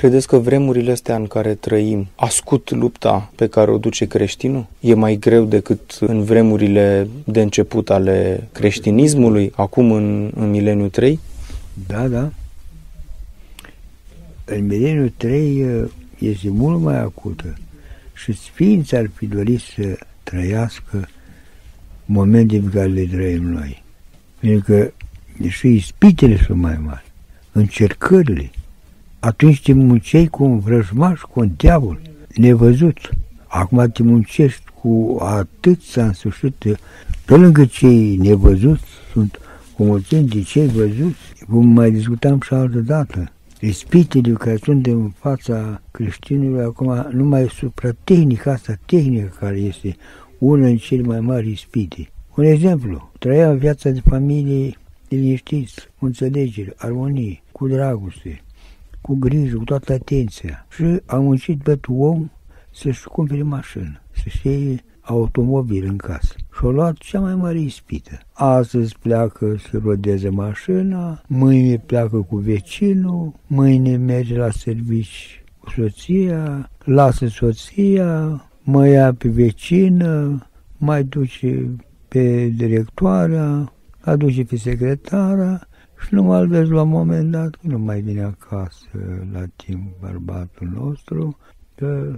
Credeți 0.00 0.26
că 0.26 0.38
vremurile 0.38 0.90
astea 0.90 1.16
în 1.16 1.26
care 1.26 1.54
trăim 1.54 2.08
ascut 2.14 2.70
lupta 2.70 3.32
pe 3.34 3.46
care 3.46 3.70
o 3.70 3.78
duce 3.78 4.06
creștinul? 4.06 4.66
E 4.80 4.94
mai 4.94 5.16
greu 5.16 5.44
decât 5.44 5.98
în 6.00 6.22
vremurile 6.22 7.08
de 7.24 7.40
început 7.40 7.90
ale 7.90 8.48
creștinismului, 8.52 9.52
acum 9.54 9.92
în, 9.92 10.32
în 10.34 10.50
mileniu 10.50 10.88
3? 10.88 11.20
Da, 11.86 12.08
da. 12.08 12.32
În 14.44 14.66
mileniu 14.66 15.12
3 15.16 15.62
uh, 15.62 15.90
este 16.18 16.50
mult 16.50 16.80
mai 16.80 16.98
acută 16.98 17.58
și 18.14 18.32
Sfinții 18.32 18.96
ar 18.96 19.10
fi 19.14 19.26
dorit 19.26 19.60
să 19.60 19.98
trăiască 20.22 21.08
momente 22.04 22.58
pe 22.58 22.78
care 22.78 22.88
le 22.88 23.04
trăim 23.04 23.42
noi. 23.42 23.82
Pentru 24.38 24.72
că 24.72 24.92
și 25.48 25.74
ispitele 25.74 26.36
sunt 26.46 26.58
mai 26.58 26.78
mari, 26.84 27.04
încercările. 27.52 28.50
Atunci 29.20 29.62
te 29.62 29.72
munceai 29.72 30.26
cu 30.26 30.44
un 30.44 30.58
vrăjmaș, 30.58 31.20
cu 31.20 31.40
un 31.40 31.50
diavol, 31.56 32.00
nevăzut. 32.34 33.10
Acum 33.46 33.90
te 33.92 34.02
muncești 34.02 34.62
cu 34.82 35.16
atât 35.20 35.82
s-a 35.82 36.04
însușit, 36.04 36.64
pe 37.24 37.36
lângă 37.36 37.64
cei 37.64 38.16
nevăzuți, 38.16 38.84
sunt 39.12 39.40
o 39.76 39.84
mulțime 39.84 40.20
de 40.20 40.42
cei 40.42 40.66
văzuți, 40.66 41.44
cum 41.48 41.66
mai 41.66 41.90
discutam 41.90 42.40
și 42.40 42.54
altă 42.54 42.78
dată. 42.78 43.32
Ispitele 43.60 44.32
care 44.32 44.58
sunt 44.62 44.86
în 44.86 45.10
fața 45.18 45.82
creștinilor 45.90 46.64
acum, 46.64 47.06
numai 47.12 47.48
supra 47.48 47.90
tehnica 48.04 48.52
asta, 48.52 48.78
tehnică 48.84 49.36
care 49.38 49.56
este 49.56 49.96
una 50.38 50.66
din 50.66 50.76
cele 50.76 51.02
mai 51.02 51.20
mari 51.20 51.50
ispite. 51.50 52.10
Un 52.34 52.44
exemplu, 52.44 53.10
trăia 53.18 53.52
viața 53.52 53.90
de 53.90 54.00
familie 54.08 54.76
liniștiți, 55.08 55.88
cu 55.98 56.04
înțelegere, 56.04 56.74
armonie, 56.76 57.42
cu 57.52 57.68
dragoste, 57.68 58.42
cu 59.00 59.14
grijă, 59.14 59.56
cu 59.56 59.64
toată 59.64 59.92
atenția. 59.92 60.66
Și 60.70 61.00
a 61.06 61.16
muncit 61.16 61.62
bătul 61.62 62.00
om 62.00 62.30
să-și 62.70 63.04
cumpere 63.04 63.42
mașină, 63.42 64.02
să-și 64.22 64.46
iei 64.46 64.80
automobil 65.00 65.84
în 65.86 65.96
casă. 65.96 66.34
Și-a 66.58 66.68
luat 66.68 66.96
cea 66.96 67.20
mai 67.20 67.34
mare 67.34 67.60
ispită. 67.60 68.18
Astăzi 68.32 68.96
pleacă 69.02 69.56
să 69.70 69.80
rodeze 69.84 70.28
mașina, 70.28 71.22
mâine 71.26 71.78
pleacă 71.78 72.16
cu 72.16 72.36
vecinul, 72.36 73.32
mâine 73.46 73.96
merge 73.96 74.36
la 74.36 74.50
servici 74.50 75.44
cu 75.58 75.70
soția, 75.70 76.70
lasă 76.84 77.26
soția, 77.26 78.44
mă 78.62 78.86
ia 78.86 79.14
pe 79.14 79.28
vecină, 79.28 80.38
mai 80.76 81.04
duce 81.04 81.70
pe 82.08 82.46
directoarea, 82.46 83.72
aduce 84.00 84.44
pe 84.44 84.56
secretara 84.56 85.68
și 86.00 86.14
nu 86.14 86.22
mai 86.22 86.46
vezi 86.46 86.70
la 86.70 86.82
un 86.82 86.88
moment 86.88 87.30
dat, 87.30 87.56
nu 87.60 87.78
mai 87.78 88.00
vine 88.00 88.22
acasă 88.22 88.86
la 89.32 89.44
timp 89.56 89.82
bărbatul 90.00 90.68
nostru, 90.74 91.36
că 91.74 92.16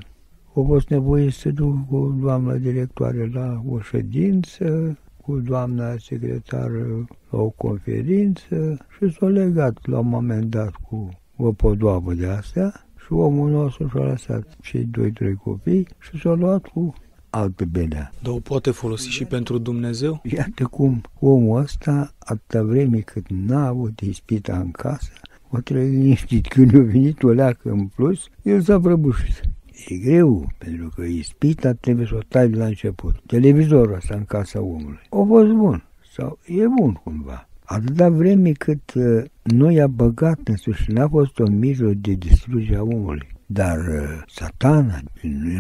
a 0.55 0.61
fost 0.67 0.89
nevoie 0.89 1.31
să 1.31 1.51
duc 1.51 1.87
cu 1.89 2.19
doamna 2.21 2.55
directoare 2.55 3.31
la 3.33 3.63
o 3.69 3.81
ședință, 3.81 4.99
cu 5.23 5.39
doamna 5.39 5.97
secretară 5.99 7.07
la 7.31 7.39
o 7.39 7.49
conferință 7.49 8.87
și 8.97 9.13
s-a 9.13 9.27
legat 9.27 9.87
la 9.87 9.99
un 9.99 10.09
moment 10.09 10.51
dat 10.51 10.71
cu 10.71 11.09
o 11.37 11.53
podoabă 11.53 12.15
de 12.15 12.27
astea 12.27 12.73
și 12.97 13.13
omul 13.13 13.51
nostru 13.51 13.89
și-a 13.89 14.03
lăsat 14.03 14.57
cei 14.61 14.85
doi, 14.85 15.13
trei 15.13 15.35
copii 15.35 15.89
și 15.99 16.21
s-a 16.21 16.33
luat 16.33 16.67
cu 16.67 16.95
altă 17.33 17.65
belea. 17.65 18.13
Dar 18.23 18.33
o 18.33 18.39
poate 18.39 18.71
folosi 18.71 19.09
și 19.09 19.25
pentru 19.25 19.59
Dumnezeu? 19.59 20.21
Iată 20.25 20.65
cum 20.65 21.01
omul 21.19 21.61
ăsta, 21.61 22.15
atâta 22.19 22.63
vreme 22.63 22.99
cât 22.99 23.25
n-a 23.29 23.67
avut 23.67 24.01
ispita 24.01 24.59
în 24.59 24.71
casă, 24.71 25.13
o 25.51 25.61
trebuie 25.61 25.89
liniștit. 25.89 26.47
Când 26.47 26.75
a 26.75 26.81
venit 26.81 27.23
o 27.23 27.31
leacă 27.31 27.71
în 27.71 27.87
plus, 27.87 28.29
el 28.43 28.61
s-a 28.61 28.81
prăbușit. 28.81 29.41
E 29.89 29.97
greu, 29.97 30.53
pentru 30.59 30.91
că 30.95 31.03
ispita 31.03 31.73
trebuie 31.73 32.07
să 32.07 32.15
o 32.15 32.19
tai 32.29 32.49
de 32.49 32.57
la 32.57 32.65
început. 32.65 33.21
Televizorul 33.27 33.95
ăsta 33.95 34.15
în 34.15 34.25
casa 34.25 34.61
omului. 34.61 35.01
O 35.09 35.27
fost 35.27 35.51
bun. 35.51 35.85
Sau 36.15 36.39
e 36.47 36.67
bun 36.81 36.93
cumva. 36.93 37.49
Atâta 37.65 38.09
vreme 38.09 38.53
cât 38.53 38.95
uh, 38.95 39.25
nu 39.43 39.71
i-a 39.71 39.87
băgat 39.87 40.39
însuși, 40.45 40.91
n-a 40.91 41.09
fost 41.09 41.39
un 41.39 41.59
mijloc 41.59 41.93
de 41.93 42.13
distrugere 42.13 42.77
a 42.77 42.83
omului. 42.83 43.29
Dar 43.53 43.79
uh, 43.79 44.23
satana 44.27 45.01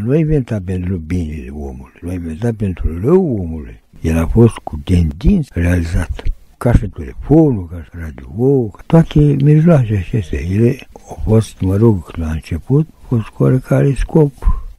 nu 0.02 0.10
a 0.10 0.16
inventat 0.16 0.62
pentru 0.62 0.96
binele 0.96 1.50
omului, 1.50 1.92
l-a 2.00 2.12
inventat 2.12 2.54
pentru 2.54 3.00
rău 3.00 3.38
omului. 3.40 3.82
El 4.00 4.18
a 4.18 4.26
fost 4.26 4.54
cu 4.54 4.80
tendință 4.84 5.50
realizat 5.54 6.22
ca 6.58 6.72
și 6.72 6.88
telefonul, 6.88 7.68
ca 7.68 7.82
și 7.82 7.90
radio, 7.92 8.66
ca 8.66 8.82
toate 8.86 9.20
mijloacele 9.20 9.98
acestea. 9.98 10.40
Ele 10.40 10.76
au 10.92 11.20
fost, 11.24 11.60
mă 11.60 11.76
rog, 11.76 12.10
la 12.16 12.30
început, 12.30 12.88
au 12.88 13.02
fost 13.18 13.28
cu 13.28 13.42
oricare 13.42 13.94
scop 13.94 14.32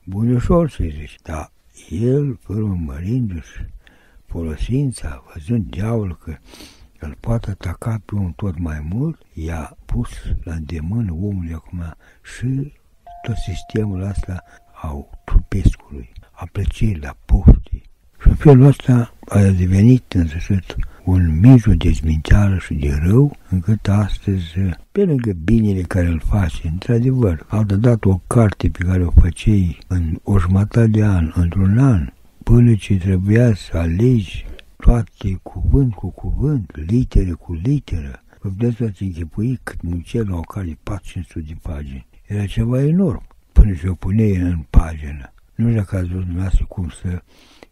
bunișor, 0.03 0.69
să 0.69 0.83
zici, 0.83 1.17
dar 1.23 1.51
el, 1.89 2.39
urmărindu-și 2.47 3.65
folosința, 4.25 5.23
văzând 5.33 5.65
diavolul 5.69 6.17
că 6.23 6.35
îl 6.99 7.15
poate 7.19 7.49
ataca 7.49 8.01
pe 8.05 8.15
un 8.15 8.31
tot 8.35 8.59
mai 8.59 8.87
mult, 8.89 9.21
i-a 9.33 9.77
pus 9.85 10.09
la 10.43 10.53
îndemână 10.53 11.11
omului 11.11 11.53
acum 11.53 11.95
și 12.21 12.73
tot 13.23 13.35
sistemul 13.35 14.01
ăsta 14.01 14.43
au 14.81 15.09
trupescului, 15.25 16.11
a 16.31 16.47
plăcerii, 16.51 17.05
a 17.05 17.17
poftii. 17.25 17.83
Și 18.21 18.27
în 18.27 18.35
felul 18.35 18.65
ăsta 18.65 19.13
a 19.25 19.39
devenit 19.39 20.13
în 20.13 20.27
sfârșit 20.27 20.75
un 21.03 21.39
mijloc 21.39 21.75
de 21.75 21.89
zminteală 21.89 22.57
și 22.57 22.73
de 22.73 22.99
rău, 23.05 23.37
încât 23.49 23.87
astăzi, 23.87 24.45
pe 24.91 25.03
lângă 25.03 25.31
binele 25.43 25.81
care 25.81 26.07
îl 26.07 26.19
face, 26.19 26.67
într-adevăr, 26.67 27.45
dată 27.79 28.07
o 28.09 28.21
carte 28.27 28.69
pe 28.69 28.83
care 28.83 29.03
o 29.03 29.11
făceai 29.11 29.79
în 29.87 30.19
o 30.23 30.39
jumătate 30.39 30.87
de 30.87 31.03
an, 31.03 31.31
într-un 31.35 31.77
an, 31.77 32.09
până 32.43 32.75
ce 32.75 32.97
trebuia 32.97 33.55
să 33.55 33.77
alegi 33.77 34.45
toate 34.77 35.39
cuvânt 35.43 35.93
cu 35.93 36.09
cuvânt, 36.11 36.71
litere 36.75 37.31
cu 37.31 37.53
literă, 37.53 38.23
vă 38.41 38.49
puteți 38.49 38.75
să-ți 38.75 39.03
închipui 39.03 39.59
cât 39.63 39.81
muncea 39.81 40.21
la 40.27 40.35
o 40.35 40.41
cale 40.41 40.77
400 40.83 41.39
de 41.39 41.55
pagini. 41.61 42.07
Era 42.33 42.45
ceva 42.45 42.83
enorm 42.83 43.23
până 43.51 43.73
și 43.73 43.87
o 43.87 43.93
pune 43.93 44.25
în 44.25 44.65
pagină. 44.69 45.33
Nu 45.55 45.65
știu 45.65 45.79
dacă 45.79 45.95
ați 45.95 46.07
văzut 46.07 46.23
dumneavoastră 46.23 46.65
cum 46.65 46.89
să, 46.89 47.21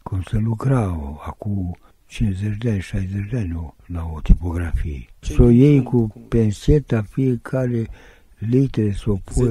cum 0.04 0.22
să 0.22 0.38
lucrau 0.38 1.22
acum 1.26 1.78
50 2.06 2.58
de 2.58 2.70
ani, 2.70 2.82
60 2.82 3.30
de 3.30 3.38
ani 3.38 3.74
la 3.86 4.10
o 4.14 4.20
tipografie. 4.22 5.06
Să 5.20 5.42
o 5.42 5.50
iei 5.50 5.84
cu 5.84 6.26
penseta 6.28 7.02
fiecare 7.02 7.88
litere 8.50 8.92
să 8.92 9.10
o 9.10 9.16
pui, 9.24 9.50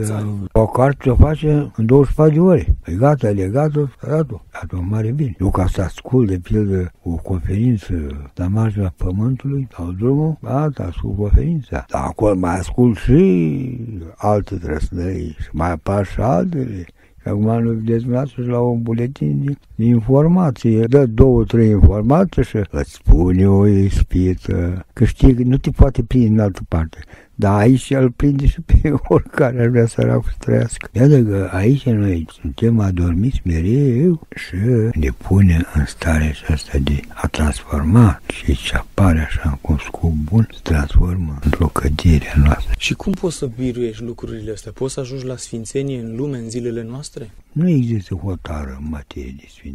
o 0.52 0.66
carte 0.66 1.10
o 1.10 1.14
face 1.14 1.70
în 1.76 1.86
24 1.86 2.34
de 2.34 2.40
ore. 2.40 2.76
E 2.84 2.92
gata, 2.92 3.28
e 3.28 3.32
legat-o, 3.32 3.80
dat-o. 4.06 4.40
Dat-o 4.52 4.82
mare 4.82 5.10
bine. 5.10 5.34
Nu 5.38 5.50
ca 5.50 5.66
să 5.66 5.82
ascult, 5.82 6.28
de 6.28 6.38
pildă, 6.38 6.92
o 7.02 7.10
conferință 7.14 7.94
la 8.34 8.46
marginea 8.46 8.94
pământului, 8.96 9.68
sau 9.76 9.90
drumul, 9.92 10.38
gata, 10.42 10.84
ascult 10.84 11.16
conferința. 11.16 11.84
Dar 11.88 12.02
acolo 12.04 12.34
mai 12.34 12.58
ascult 12.58 12.96
și 12.96 13.78
alte 14.16 14.54
trăsnări 14.56 15.36
și 15.40 15.48
mai 15.52 15.70
apar 15.70 16.06
și 16.06 16.20
altele. 16.20 16.86
Acum 17.24 17.62
nu 17.62 17.70
vedeți 17.70 18.00
dumneavoastră 18.00 18.44
la 18.44 18.60
un 18.60 18.82
buletin 18.82 19.44
de, 19.44 19.50
de 19.50 19.58
informație. 19.80 20.84
Dă 20.84 21.06
două, 21.06 21.44
trei 21.44 21.68
informații 21.68 22.44
și 22.44 22.56
îți 22.70 22.92
spune 22.92 23.48
o 23.48 23.66
ispită. 23.66 24.86
Că 24.92 25.04
știi 25.04 25.34
că 25.34 25.42
nu 25.44 25.56
te 25.56 25.70
poate 25.70 26.02
prinde 26.02 26.28
în 26.28 26.38
altă 26.38 26.60
parte. 26.68 26.98
Dar 27.40 27.58
aici 27.58 27.90
îl 27.90 28.10
prinde 28.10 28.46
și 28.46 28.60
pe 28.60 28.92
oricare 29.14 29.60
ar 29.60 29.68
vrea 29.68 29.86
săracul 29.86 30.30
să 30.30 30.36
trăiască. 30.38 30.88
Iată 30.92 31.22
că 31.22 31.48
aici 31.52 31.84
noi 31.84 32.26
suntem 32.40 32.80
adormiți 32.80 33.40
mereu 33.44 34.26
și 34.36 34.54
ne 34.94 35.10
pune 35.28 35.66
în 35.74 35.84
starea 35.86 36.28
aceasta 36.28 36.78
de 36.78 37.00
a 37.08 37.26
transforma 37.26 38.20
și 38.32 38.56
ce 38.56 38.74
apare 38.74 39.20
așa 39.20 39.58
cu 39.60 39.76
scop 39.84 40.12
bun, 40.12 40.48
se 40.52 40.60
transformă 40.62 41.38
într-o 41.44 41.66
cădere 41.66 42.32
a 42.34 42.38
noastră. 42.38 42.72
Și 42.78 42.94
cum 42.94 43.12
poți 43.12 43.36
să 43.36 43.50
biruiești 43.56 44.02
lucrurile 44.02 44.52
astea? 44.52 44.72
Poți 44.72 44.94
să 44.94 45.00
ajungi 45.00 45.26
la 45.26 45.36
sfințenie 45.36 46.00
în 46.00 46.16
lume, 46.16 46.38
în 46.38 46.50
zilele 46.50 46.82
noastre? 46.82 47.30
Nu 47.52 47.68
există 47.68 48.14
hotară 48.14 48.76
în 48.80 48.86
materie 48.90 49.34
de 49.36 49.46
sfințenie, 49.48 49.69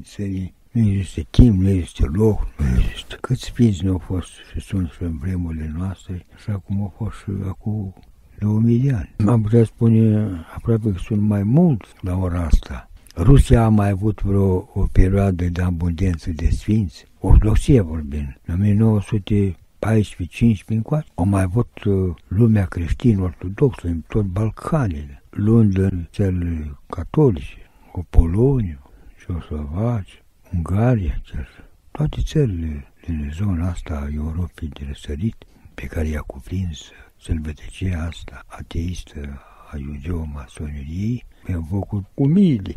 nu 0.72 0.90
există 0.90 1.22
timp, 1.30 1.62
nu 1.62 1.70
există 1.70 2.10
loc, 2.14 2.48
nu 2.58 2.66
există. 2.80 3.18
Câți 3.22 3.44
sfinți 3.44 3.84
nu 3.84 3.92
au 3.92 3.98
fost 3.98 4.30
și 4.52 4.60
sunt 4.60 4.90
și 4.90 5.04
în 5.04 5.18
vremurile 5.18 5.74
noastre, 5.78 6.26
așa 6.36 6.58
cum 6.58 6.82
au 6.82 6.94
fost 6.98 7.18
și 7.18 7.30
acum 7.48 7.94
2000 8.40 8.80
de 8.80 8.92
ani. 8.92 9.16
Am 9.28 9.42
putea 9.42 9.64
spune 9.64 10.30
aproape 10.56 10.92
că 10.92 10.98
sunt 10.98 11.22
mai 11.22 11.44
mulți 11.44 11.90
la 12.02 12.18
ora 12.18 12.44
asta. 12.44 12.90
Rusia 13.18 13.64
a 13.64 13.70
mai 13.70 13.90
avut 13.90 14.22
vreo 14.22 14.70
o 14.74 14.86
perioadă 14.92 15.46
de 15.46 15.62
abundență 15.62 16.32
de 16.32 16.50
sfinți, 16.50 17.06
ortodoxie 17.20 17.82
vorbim, 17.82 18.38
în 18.46 18.54
1914 18.54 20.38
15 20.38 20.74
încoace. 20.74 21.08
Au 21.16 21.26
mai 21.26 21.42
avut 21.42 21.84
uh, 21.84 22.16
lumea 22.28 22.66
creștină 22.66 23.22
ortodoxă 23.22 23.88
în 23.88 24.02
tot 24.08 24.26
Balcanele, 24.26 25.24
luând 25.30 25.78
în 25.78 26.08
țările 26.12 26.78
catolice, 26.90 27.72
o 27.92 28.02
Polonia, 28.10 28.80
Ceoslovacia, 29.26 30.22
Ungaria, 30.54 31.22
chiar, 31.32 31.48
toate 31.92 32.22
țările 32.22 32.94
din 33.06 33.32
zona 33.34 33.70
asta 33.70 33.96
a 33.96 34.14
Europei 34.14 34.68
de 34.68 34.84
răsărit, 34.88 35.36
pe 35.74 35.86
care 35.86 36.08
i-a 36.08 36.22
cuprins 36.22 36.80
sălbătăcia 37.22 38.06
asta 38.06 38.44
ateistă 38.46 39.42
a 39.72 39.78
judeo-masoneriei, 39.78 41.26
mi-am 41.48 41.64
făcut 41.64 42.06
cu 42.14 42.28
mile. 42.28 42.74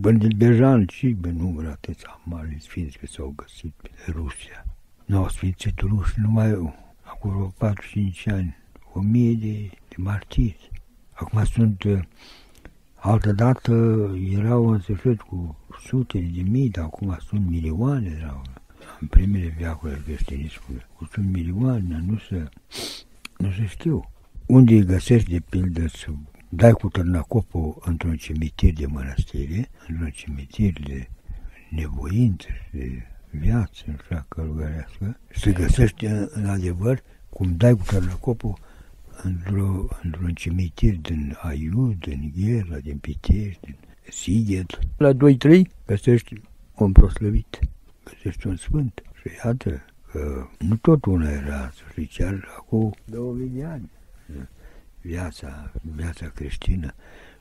Până 0.00 0.26
deja 0.36 0.84
și 0.88 1.16
pe 1.20 1.30
număr 1.30 1.66
atâția 1.66 2.20
mari 2.24 2.56
sfinți 2.60 2.98
că 2.98 3.06
s-au 3.06 3.32
găsit 3.36 3.72
pe 3.82 4.10
Rusia. 4.10 4.64
Nu 5.04 5.16
au 5.16 5.28
sfințit 5.28 5.78
ruși 5.80 6.20
numai 6.20 6.74
acolo 7.02 7.54
4-5 7.64 8.24
ani, 8.26 8.56
o 8.92 9.00
mie 9.00 9.32
de, 9.32 9.70
de 9.88 9.94
martiri. 9.96 10.70
Acum 11.12 11.44
sunt, 11.44 11.84
uh, 13.08 13.14
altă 13.14 13.32
dată 13.32 13.72
erau 14.30 14.68
în 14.68 14.80
sfârșit 14.80 15.20
cu 15.20 15.56
sute 15.86 16.18
de 16.18 16.42
mii, 16.42 16.68
dar 16.68 16.84
acum 16.84 17.18
sunt 17.28 17.48
milioane, 17.48 18.16
erau 18.20 18.42
în 19.00 19.06
primele 19.06 19.54
veacuri 19.58 19.92
al 19.92 20.00
creștinismului. 20.04 20.86
Sunt 21.12 21.32
milioane, 21.32 22.02
nu 22.06 22.18
se, 22.18 22.48
nu 23.38 23.50
se 23.50 23.66
știu. 23.66 24.10
Unde 24.46 24.74
îi 24.74 24.84
găsești, 24.84 25.30
de 25.30 25.40
pildă, 25.48 25.88
să 25.88 26.06
dai 26.48 26.72
cu 26.72 26.88
târnacopul 26.88 27.82
într-un 27.84 28.16
cimitir 28.16 28.72
de 28.72 28.86
mănăstire, 28.86 29.70
într-un 29.88 30.10
cimitir 30.10 30.72
de 30.84 31.08
nevoință 31.70 32.48
și 32.48 32.76
de 32.76 33.02
viață, 33.30 33.82
așa 33.98 34.26
călugărească, 34.28 35.20
să 35.34 35.50
găsești 35.50 36.04
în 36.30 36.46
adevăr 36.46 37.02
cum 37.28 37.56
dai 37.56 37.74
cu 37.74 37.82
târnacopul 37.82 38.58
într-o, 39.22 39.88
într-un 40.02 40.34
cimitir 40.34 40.96
din 40.96 41.36
Aiud, 41.40 41.98
din 41.98 42.32
Ghera, 42.36 42.78
din 42.78 42.98
Pitești, 42.98 43.60
din 43.60 43.76
Sighet. 44.10 44.78
La 44.96 45.12
2-3 45.12 45.16
găsești 45.86 46.40
un 46.74 46.92
proslăvit, 46.92 47.58
găsești 48.04 48.46
un 48.46 48.56
sfânt. 48.56 49.02
Și 49.20 49.28
iată 49.44 49.82
că 50.12 50.46
nu 50.58 50.76
tot 50.76 51.04
una 51.04 51.30
era, 51.30 51.70
să 51.70 51.82
știi, 51.90 52.06
chiar 52.06 52.48
acum 52.58 52.94
2000 53.04 53.48
de 53.48 53.64
ani. 53.64 53.90
Viața, 55.00 55.72
viața 55.94 56.26
creștină, 56.26 56.94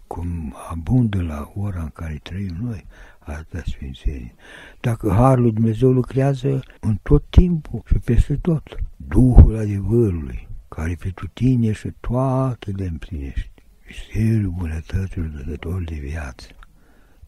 cum 0.08 0.56
abundă 0.70 1.22
la 1.22 1.52
ora 1.56 1.82
în 1.82 1.90
care 1.90 2.20
trăim 2.24 2.58
noi, 2.62 2.86
asta 3.20 3.62
sfințenie. 3.66 4.36
Dacă 4.82 5.10
Harul 5.10 5.44
lui 5.44 5.52
Dumnezeu 5.52 5.92
lucrează 5.92 6.64
în 6.80 6.98
tot 7.02 7.24
timpul 7.30 7.82
și 7.86 7.94
peste 7.94 8.36
tot, 8.36 8.76
Duhul 8.96 9.58
adevărului, 9.58 10.47
care 10.68 10.96
pentru 11.00 11.28
tine 11.28 11.72
și 11.72 11.92
toate 12.00 12.72
le 12.72 12.86
împlinești. 12.86 13.52
Misterul 13.88 14.52
bunătăților 14.52 15.28
dădător 15.28 15.84
de 15.84 15.96
viață. 15.96 16.48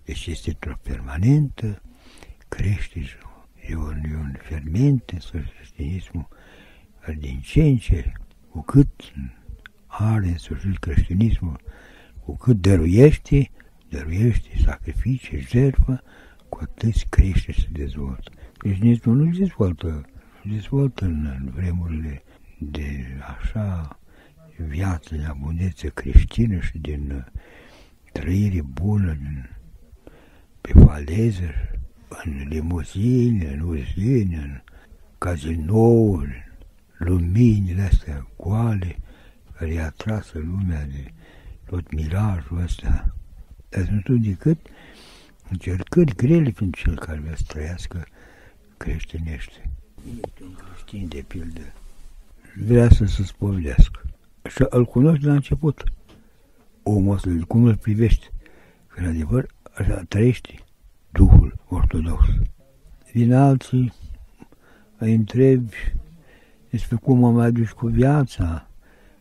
Deci 0.04 0.26
este 0.26 0.58
o 0.68 0.74
permanentă, 0.82 1.82
crește 2.48 3.00
e 3.70 3.76
un, 3.76 4.02
e 4.12 4.16
un 4.16 4.36
ferment 4.42 5.10
în 5.10 5.44
creștinismul 5.56 6.28
din 7.18 7.40
ce 7.40 7.62
în 7.62 7.78
ce, 7.78 8.12
cu 8.50 8.62
cât 8.62 9.14
are 9.88 10.28
în 10.28 10.38
sfârșit 10.38 10.78
creștinismul, 10.78 11.62
cu 12.24 12.38
cât 12.38 12.62
dăruiește, 12.62 13.52
dăruiește 13.90 14.50
sacrificii, 14.64 15.40
jertfă, 15.40 16.04
cu 16.50 16.58
atât 16.62 16.96
crește 17.10 17.52
și 17.52 17.62
se 17.62 17.68
dezvoltă. 17.72 18.32
Creștinismul 18.58 19.16
nu 19.16 19.34
se 19.34 19.40
dezvoltă, 19.40 20.06
se 20.42 20.50
dezvoltă 20.50 21.06
în, 21.06 21.26
în 21.26 21.52
vremurile 21.56 22.24
de 22.60 23.06
așa 23.38 24.00
viață 24.58 25.16
de 25.16 25.24
abundență 25.24 25.88
creștină 25.88 26.60
și 26.60 26.78
din 26.78 27.12
uh, 27.12 27.42
trăire 28.12 28.62
bună 28.62 29.14
din, 29.14 29.50
pe 30.62 30.72
faleză, 30.74 31.52
în 32.08 32.48
limuzine, 32.48 33.48
în 33.48 33.60
uzine, 33.60 34.38
în 34.38 34.62
cazinouri, 35.18 36.52
luminile 36.98 37.82
astea 37.82 38.28
goale, 38.38 38.98
care 39.54 39.74
i-a 39.74 39.90
tras 39.90 40.34
lumea 40.34 40.86
de 40.86 41.14
tot 41.66 41.94
mirajul 41.94 42.62
ăsta. 42.62 43.16
Dar 43.70 43.86
sunt 43.86 44.22
decât 44.22 44.60
încercări 45.50 46.16
grele 46.16 46.50
pentru 46.50 46.82
cel 46.82 47.00
care 47.00 47.20
vrea 47.20 47.36
să 47.36 47.44
trăiască 47.48 48.08
creștinește. 48.78 49.70
Un 50.42 50.54
creștin, 50.54 51.08
de 51.08 51.24
pildă, 51.28 51.74
vrea 52.66 52.90
să 52.90 53.06
se 53.06 53.24
spovedească. 53.24 54.02
Și 54.50 54.66
îl 54.70 54.86
cunoști 54.86 55.22
de 55.24 55.28
la 55.28 55.34
început. 55.34 55.84
Omul 56.84 57.16
ăsta, 57.16 57.30
cum 57.48 57.64
îl 57.64 57.76
privești. 57.76 58.30
Că, 58.88 59.00
în 59.00 59.06
adevăr, 59.06 59.48
așa 59.74 60.04
trăiește 60.08 60.54
Duhul 61.12 61.54
Ortodox. 61.68 62.26
Din 63.14 63.34
alții 63.34 63.94
îi 64.98 65.14
întrebi 65.14 65.76
despre 66.70 66.96
cum 66.96 67.24
am 67.24 67.34
mai 67.34 67.46
adus 67.46 67.72
cu 67.72 67.88
viața, 67.88 68.68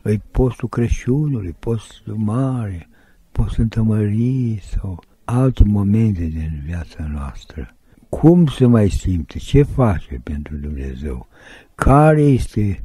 îi 0.02 0.22
postul 0.30 0.68
Crăciunului, 0.68 1.56
postul 1.58 2.14
mare, 2.14 2.88
postul 3.32 3.62
întămării 3.62 4.60
sau 4.62 5.02
alte 5.24 5.64
momente 5.64 6.24
din 6.24 6.62
viața 6.64 7.06
noastră. 7.12 7.74
Cum 8.08 8.46
se 8.46 8.66
mai 8.66 8.88
simte? 8.88 9.38
Ce 9.38 9.62
face 9.62 10.20
pentru 10.22 10.56
Dumnezeu? 10.56 11.28
Care 11.74 12.22
este 12.22 12.82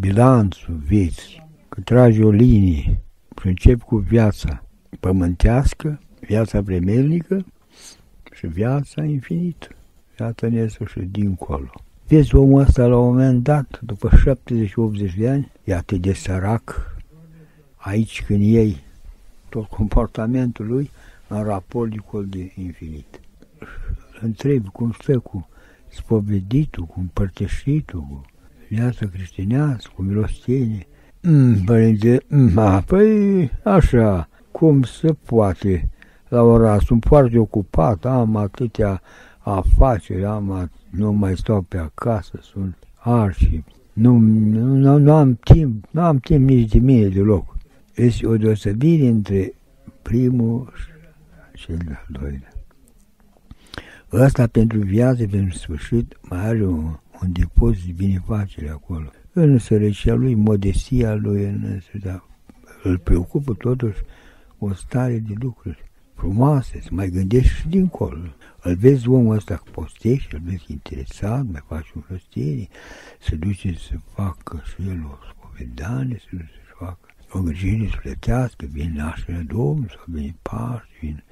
bilanțul 0.00 0.74
vieții, 0.74 1.46
că 1.68 1.80
tragi 1.80 2.22
o 2.22 2.30
linie 2.30 3.00
și 3.40 3.46
începi 3.46 3.84
cu 3.84 3.96
viața 3.96 4.62
pământească, 5.00 6.00
viața 6.20 6.60
vremelnică 6.60 7.44
și 8.32 8.46
viața 8.46 9.04
infinită, 9.04 9.68
viața 10.16 10.48
și 10.86 11.00
dincolo. 11.00 11.70
Vezi 12.06 12.34
omul 12.34 12.60
ăsta 12.60 12.86
la 12.86 12.98
un 12.98 13.06
moment 13.06 13.42
dat, 13.42 13.80
după 13.82 14.10
70-80 15.10 15.14
de 15.16 15.28
ani, 15.28 15.52
e 15.64 15.74
atât 15.74 16.00
de 16.00 16.12
sărac, 16.12 16.96
aici 17.76 18.22
când 18.22 18.42
iei 18.42 18.76
tot 19.48 19.64
comportamentul 19.64 20.66
lui 20.66 20.90
în 21.28 21.42
raport 21.42 21.90
de 22.26 22.52
infinit. 22.54 23.20
Întrebi 24.20 24.68
cum 24.68 24.92
stă 25.00 25.18
cu 25.18 25.48
spoveditul, 25.88 26.84
cu 26.84 27.00
împărtășitul, 27.00 28.00
cu 28.00 28.24
viața 28.68 29.06
creștinească, 29.06 29.92
cu 29.94 30.02
milostenie. 30.02 30.86
Mm, 31.22 31.64
părinte, 31.64 32.22
mm, 32.28 32.58
a, 32.58 32.80
păi 32.80 33.50
așa, 33.64 34.28
cum 34.50 34.82
se 34.82 35.16
poate 35.24 35.88
la 36.28 36.42
ora, 36.42 36.78
sunt 36.78 37.04
foarte 37.06 37.38
ocupat, 37.38 38.04
am 38.04 38.36
atâtea 38.36 39.02
afaceri, 39.38 40.24
am, 40.24 40.70
nu 40.90 41.12
mai 41.12 41.36
stau 41.36 41.60
pe 41.60 41.78
acasă, 41.78 42.38
sunt 42.42 42.76
arși, 42.94 43.64
nu, 43.92 44.18
nu, 44.18 44.98
nu 44.98 45.12
am 45.12 45.34
timp, 45.34 45.84
nu 45.90 46.00
am 46.00 46.18
timp 46.18 46.48
nici 46.48 46.70
de 46.70 46.78
mine 46.78 47.08
deloc. 47.08 47.56
Este 47.94 48.26
o 48.26 48.36
deosebire 48.36 49.06
între 49.06 49.54
primul 50.02 50.72
și 51.54 51.66
cel 51.66 51.78
de-al 51.84 52.06
doilea. 52.08 52.52
Ăsta 54.12 54.46
pentru 54.46 54.78
viață, 54.78 55.26
pentru 55.26 55.58
sfârșit, 55.58 56.16
mai 56.28 56.46
are 56.46 56.64
un, 56.64 56.96
un 57.22 57.32
depozit 57.32 57.84
de 57.84 58.04
binefacere 58.04 58.68
acolo. 58.68 59.10
În 59.32 59.58
sărăcia 59.58 60.14
lui, 60.14 60.34
modestia 60.34 61.14
lui, 61.14 61.44
în, 61.44 61.80
da, 62.02 62.24
îl 62.82 62.98
preocupă 62.98 63.54
totuși 63.54 63.98
o 64.58 64.74
stare 64.74 65.18
de 65.18 65.34
lucruri 65.40 65.84
frumoase, 66.14 66.80
să 66.80 66.88
mai 66.90 67.10
gândești 67.10 67.54
și 67.54 67.68
dincolo. 67.68 68.18
Îl 68.62 68.74
vezi 68.74 69.08
omul 69.08 69.36
ăsta 69.36 69.62
postește, 69.70 70.36
îl 70.36 70.42
vezi 70.44 70.72
interesat, 70.72 71.46
mai 71.46 71.62
faci 71.66 71.90
un 71.90 72.02
răstiere, 72.08 72.68
se 73.20 73.36
duce 73.36 73.74
să 73.74 73.94
facă 74.14 74.62
și 74.64 74.88
el 74.88 75.04
o 75.04 75.16
spovedanie, 75.30 76.18
să 76.18 76.26
duce 76.30 76.60
să 76.66 76.74
facă 76.78 77.08
o 77.30 77.40
grijire 77.40 77.88
sufletească, 77.90 78.66
vin 78.70 78.92
nașterea 78.94 79.42
Domnului 79.46 79.90
sau 79.94 80.04
vin 80.06 80.34
Paști, 80.42 80.88
vin 81.00 81.22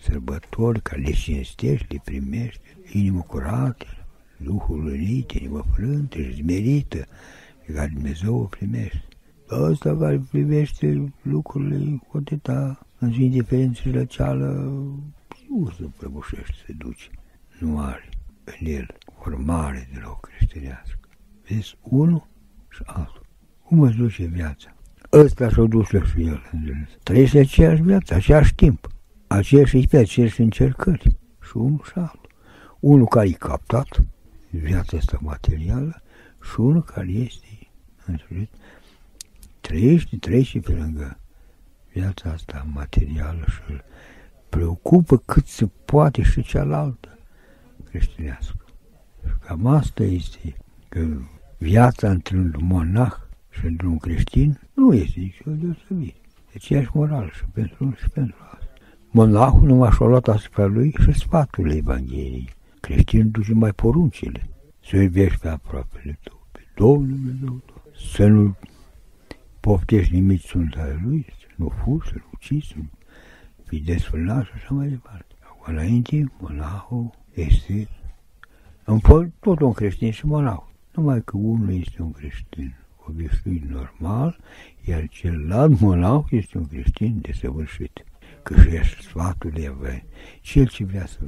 sărbători 0.00 0.82
care 0.82 1.00
le 1.00 1.10
cinstești, 1.10 1.92
le 1.92 2.00
primești, 2.04 2.60
inimă 2.92 3.20
curată, 3.20 3.86
Duhul 4.36 4.84
unit, 4.84 5.30
inimă 5.30 5.64
frântă 5.74 6.18
și 6.18 6.32
zmerită, 6.32 7.06
pe 7.66 7.72
care 7.72 7.90
Dumnezeu 7.94 8.36
o 8.40 8.44
primește. 8.44 9.04
Ăsta 9.50 9.96
care 9.96 10.22
privește 10.30 11.12
lucrurile 11.22 12.00
cu 12.08 12.16
atâta 12.16 12.86
în 12.98 13.12
zi 13.12 13.24
indiferență 13.24 13.80
și 13.80 13.90
răceală, 13.90 14.46
nu 15.48 15.70
se 15.78 15.88
prăbușește, 15.96 16.54
se 16.66 16.72
duce. 16.72 17.10
Nu 17.60 17.78
are 17.78 18.08
în 18.44 18.66
el 18.66 18.86
formare 19.20 19.88
deloc 19.94 20.20
creștinească. 20.20 20.98
Vezi, 21.48 21.76
unul 21.82 22.26
și 22.68 22.82
altul. 22.84 23.26
Cum 23.64 23.80
îți 23.80 23.96
duce 23.96 24.24
viața? 24.24 24.74
Ăsta 25.12 25.48
și-o 25.48 25.66
duce 25.66 26.02
și 26.14 26.22
el, 26.22 26.42
Trăiește 27.02 27.38
aceeași 27.38 27.82
viață, 27.82 28.14
aceeași 28.14 28.54
timp, 28.54 28.88
aceeași 29.26 29.86
pe 29.86 29.96
aceeași 29.96 30.40
încercări. 30.40 31.16
Și 31.42 31.56
unul 31.56 31.82
și 31.84 31.92
altul. 31.94 32.30
Unul 32.80 33.06
care 33.06 33.28
e 33.28 33.32
captat, 33.32 34.04
viața 34.56 34.96
asta 34.96 35.18
materială, 35.20 36.02
și 36.42 36.60
unul 36.60 36.82
care 36.82 37.10
este, 37.10 37.46
în 38.06 38.16
sfârșit, 38.16 38.50
trăiește, 39.60 40.16
trăiește 40.16 40.60
pe 40.60 40.72
lângă 40.72 41.18
viața 41.92 42.30
asta 42.30 42.66
materială 42.72 43.44
și 43.48 43.60
îl 43.68 43.84
preocupă 44.48 45.16
cât 45.16 45.46
se 45.46 45.66
poate 45.84 46.22
și 46.22 46.42
cealaltă 46.42 47.18
creștinească. 47.90 48.64
Și 49.26 49.32
cam 49.46 49.66
asta 49.66 50.02
este 50.02 50.56
că 50.88 51.06
viața 51.58 52.10
între 52.10 52.36
un 52.36 52.52
monah 52.58 53.12
și 53.50 53.66
într-un 53.66 53.98
creștin 53.98 54.60
nu 54.74 54.94
este 54.94 55.20
nicio 55.20 55.50
deosebire. 55.50 56.16
aceeași 56.54 56.90
morală 56.92 57.28
și 57.32 57.44
pentru 57.52 57.76
unul 57.80 57.96
și 57.96 58.08
pentru 58.08 58.36
altul. 58.50 58.68
Monahul 59.10 59.66
numai 59.66 59.90
și-a 59.90 60.06
luat 60.06 60.28
asupra 60.28 60.64
lui 60.64 60.94
și 61.00 61.12
sfatul 61.12 61.70
Evangheliei. 61.70 62.54
Creștinul 62.86 63.30
duce 63.30 63.54
mai 63.54 63.72
poruncile. 63.72 64.48
Să 64.84 64.96
iubești 64.96 65.38
pe 65.38 65.48
aproapele 65.48 66.18
tău, 66.22 66.46
pe 66.52 66.60
Domnul 66.74 67.06
Dumnezeu 67.06 67.62
tău. 67.64 67.82
Să 68.12 68.26
nu 68.26 68.56
poftești 69.60 70.14
nimic 70.14 70.40
sunt 70.40 70.74
ale 70.76 71.00
lui, 71.04 71.26
să 71.40 71.46
nu 71.56 71.68
fugi, 71.68 72.08
să 72.08 72.14
nu 72.16 72.24
ucizi, 72.34 72.66
să 72.66 72.74
nu 72.76 72.88
fii 73.64 73.80
desfănat 73.80 74.44
și 74.44 74.50
așa 74.54 74.74
mai 74.74 74.88
departe. 74.88 75.34
Acum, 75.40 75.74
înainte, 75.74 76.32
monahul 76.38 77.10
este 77.34 77.88
în 78.84 78.98
fel, 78.98 79.32
tot 79.40 79.60
un 79.60 79.72
creștin 79.72 80.10
și 80.10 80.26
monahul. 80.26 80.72
Numai 80.94 81.22
că 81.24 81.36
unul 81.36 81.74
este 81.74 82.02
un 82.02 82.12
creștin 82.12 82.74
obișnuit 83.08 83.64
normal, 83.64 84.38
iar 84.84 85.08
celălalt 85.08 85.80
monah 85.80 86.24
este 86.30 86.58
un 86.58 86.66
creștin 86.66 87.18
desăvârșit. 87.20 88.04
Că 88.42 88.60
și 88.60 88.68
ești 88.68 89.02
sfatul 89.02 89.50
de 89.50 89.66
avea. 89.66 90.02
Cel 90.40 90.68
ce 90.68 90.84
vrea 90.84 91.06
să, 91.06 91.18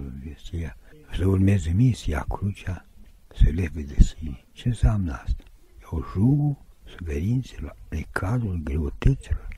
să, 0.45 0.57
ia, 0.57 0.77
să 1.17 1.27
urmeze 1.27 1.71
mie, 1.71 1.95
să 1.95 2.11
ia 2.11 2.25
crucea, 2.29 2.87
să 3.35 3.51
leve 3.55 3.83
de 3.83 4.03
sine. 4.03 4.45
Ce 4.53 4.69
înseamnă 4.69 5.13
asta? 5.13 5.43
E 5.81 5.85
o 5.91 5.99
jugul 6.13 6.57
suferințelor, 6.85 7.77
necazul, 7.89 8.61
greutăților. 8.65 9.49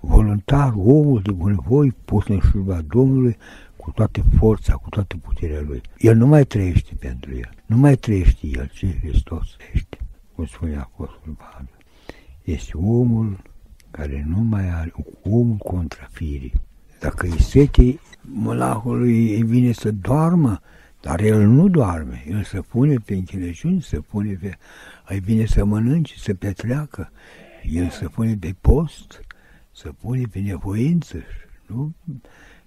Voluntar, 0.00 0.72
omul 0.76 1.22
de 1.22 1.32
bunăvoi, 1.32 1.92
pus 2.04 2.26
în 2.26 2.40
șurba 2.40 2.80
Domnului, 2.80 3.36
cu 3.76 3.90
toată 3.90 4.24
forța, 4.38 4.74
cu 4.74 4.88
toată 4.88 5.16
puterea 5.16 5.60
lui. 5.60 5.80
El 5.98 6.16
nu 6.16 6.26
mai 6.26 6.44
trăiește 6.44 6.94
pentru 6.94 7.36
el. 7.36 7.50
Nu 7.66 7.76
mai 7.76 7.96
trăiește 7.96 8.46
el, 8.46 8.70
ci 8.74 8.98
Hristos 9.00 9.56
trăiește, 9.56 9.98
cum 10.34 10.46
spune 10.46 10.76
Apostolul 10.76 11.34
Pavel. 11.34 11.76
Este 12.42 12.76
omul 12.76 13.42
care 13.90 14.24
nu 14.28 14.40
mai 14.40 14.68
are, 14.68 14.92
omul 15.22 15.56
contra 15.56 16.08
firii. 16.10 16.52
Dacă 17.00 17.26
îi 17.26 17.40
sete, 17.40 17.98
monahului 18.32 19.34
îi 19.34 19.42
vine 19.42 19.72
să 19.72 19.90
doarmă, 19.90 20.60
dar 21.00 21.20
el 21.20 21.46
nu 21.46 21.68
doarme, 21.68 22.24
el 22.28 22.42
se 22.42 22.60
pune 22.60 22.94
pe 23.04 23.14
închinăciuni, 23.14 23.82
se 23.82 24.00
pune 24.00 24.38
pe... 24.40 24.58
Îi 25.08 25.20
vine 25.20 25.46
să 25.46 25.64
mănânce, 25.64 26.14
să 26.16 26.34
petreacă, 26.34 27.10
el 27.70 27.88
se 27.88 28.06
pune 28.06 28.36
pe 28.40 28.54
post, 28.60 29.20
să 29.72 29.92
pune 30.00 30.22
pe 30.32 30.38
nevoință, 30.38 31.16
nu? 31.66 31.92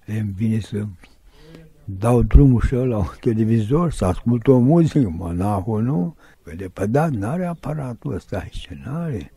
Îmi 0.05 0.33
vine 0.35 0.59
să 0.59 0.85
dau 1.85 2.21
drumul 2.21 2.61
și 2.61 2.73
la 2.73 2.97
un 2.97 3.05
televizor, 3.19 3.91
să 3.91 4.05
ascult 4.05 4.47
o 4.47 4.59
muzică, 4.59 5.09
monahul 5.09 5.83
nu, 5.83 6.15
pe 6.43 6.55
de 6.55 6.69
pe 6.73 6.85
dat 6.85 7.11
n-are 7.11 7.45
aparatul 7.45 8.13
ăsta 8.13 8.37
aici, 8.37 8.69
n-are. 8.83 9.31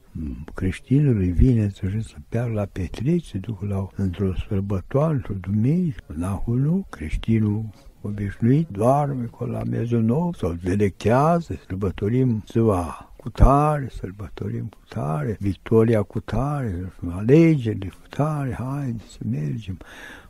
Creștinul 0.55 1.17
îi 1.17 1.31
vine 1.31 1.69
să 1.69 1.83
să 2.01 2.17
piară 2.29 2.53
la 2.53 2.65
petreci, 2.65 3.27
se 3.27 3.39
duc 3.39 3.63
la, 3.63 3.87
într-o 3.97 4.33
sărbătoare, 4.49 5.15
într-o 5.15 5.35
duminică, 5.35 6.05
monahul 6.09 6.59
nu, 6.59 6.87
creștinul 6.91 7.65
obișnuit 8.01 8.69
doarme 8.69 9.25
cu 9.25 9.45
la 9.45 9.63
mezul 9.63 10.03
nou 10.03 10.33
sau 10.33 10.53
delectează, 10.53 11.55
sărbătorim 11.67 12.43
ziua 12.47 13.15
cu 13.17 13.31
tare, 13.31 13.89
sărbătorim 13.91 14.65
cu 14.65 14.81
tare, 14.89 15.37
victoria 15.41 16.03
cu 16.03 16.21
tare, 16.21 16.93
alegerile 17.11 17.89
cu 17.89 18.09
tare, 18.09 18.53
haide 18.53 19.03
să 19.09 19.19
mergem. 19.31 19.79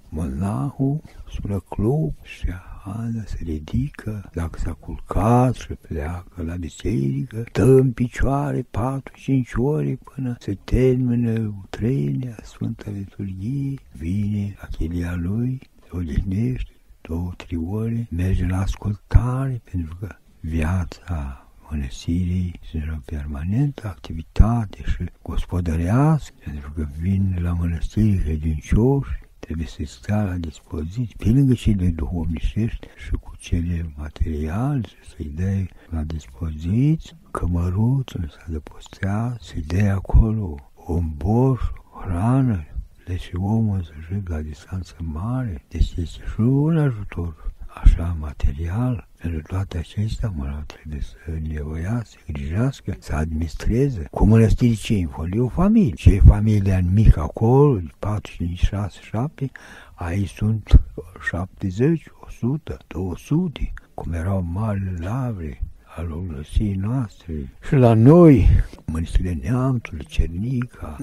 Monahul 0.09 1.01
sună 1.29 1.59
club 1.69 2.13
și 2.23 2.47
Ana 2.87 3.25
se 3.27 3.39
ridică, 3.43 4.31
dacă 4.33 4.59
s-a 4.59 4.73
culcat 4.73 5.55
și 5.55 5.73
pleacă 5.73 6.43
la 6.43 6.55
biserică, 6.55 7.45
dă 7.53 7.65
în 7.65 7.93
picioare 7.93 8.67
patru, 8.71 9.15
cinci 9.17 9.53
ore 9.55 9.99
până 10.15 10.37
se 10.39 10.59
termină 10.65 11.65
trăirea 11.71 12.37
Sfânta 12.43 12.91
Liturghie, 12.91 13.79
vine 13.93 14.57
achelia 14.61 15.15
lui, 15.15 15.61
se 15.83 15.89
odihnește, 15.97 16.73
două, 17.01 17.33
trei 17.37 17.59
ore, 17.67 18.07
merge 18.11 18.47
la 18.47 18.61
ascultare, 18.61 19.61
pentru 19.71 19.97
că 20.01 20.17
viața 20.41 21.49
mănăstirii 21.71 22.61
sunt 22.71 23.03
permanentă 23.05 23.89
activitate 23.89 24.83
și 24.87 25.05
gospodărească, 25.23 26.35
pentru 26.45 26.73
că 26.75 26.87
vin 27.01 27.39
la 27.41 27.53
mănăstiri 27.53 28.23
credincioși 28.23 29.24
trebuie 29.45 29.67
să 29.67 29.83
stea 29.85 30.23
la 30.23 30.35
dispoziție, 30.35 31.15
pe 31.19 31.29
lângă 31.29 31.55
cele 31.55 31.87
duhovnicești 31.89 32.87
și 32.97 33.11
cu 33.11 33.33
cele 33.39 33.93
materiale, 33.97 34.89
să-i 35.09 35.33
dai 35.35 35.71
la 35.91 36.03
dispoziție 36.03 37.17
cămăruțul, 37.31 38.29
să 38.31 38.39
adăpostea, 38.49 39.37
să-i 39.41 39.65
dai 39.67 39.89
acolo 39.89 40.55
un 40.87 41.11
boș, 41.17 41.61
hrană, 42.01 42.65
deci 43.07 43.31
omul 43.35 43.83
să 43.83 43.91
ajungă 43.99 44.35
la 44.35 44.41
distanță 44.41 44.97
mare, 44.99 45.65
deci 45.69 45.95
este 45.97 46.23
și 46.35 46.41
un 46.41 46.79
ajutor 46.79 47.53
așa 47.83 48.17
material, 48.21 49.09
pentru 49.19 49.43
toate 49.43 49.79
acestea, 49.79 50.33
mă 50.37 50.63
trebuie 50.67 51.01
să 51.01 51.17
nevoia, 51.49 52.03
să 52.05 52.17
grijească, 52.33 52.97
să 52.99 53.15
administreze. 53.15 54.07
Cu 54.11 54.27
mănăstirii 54.27 54.77
ce 54.77 54.95
în 54.95 55.07
fond? 55.07 55.35
E 55.35 55.41
o 55.41 55.49
familie. 55.49 55.93
Ce 55.93 56.11
e 56.11 56.21
familia 56.21 56.77
în 56.77 56.93
mic 56.93 57.17
acolo, 57.17 57.81
4, 57.99 58.33
5, 58.33 58.59
6, 58.59 58.99
7, 59.03 59.51
aici 59.95 60.31
sunt 60.31 60.81
70, 61.29 62.07
100, 62.27 62.77
200, 62.87 63.73
cum 63.95 64.13
erau 64.13 64.47
mari 64.53 64.99
lavre, 64.99 65.63
al 65.97 66.11
oglăsiei 66.11 66.75
noastre. 66.75 67.33
Și 67.67 67.75
la 67.75 67.95
noi, 67.95 68.49
mănăstirile 68.85 69.39
Neamțului, 69.43 70.05
Cernica, 70.09 70.97